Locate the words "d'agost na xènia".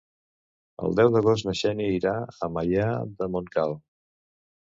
1.15-1.91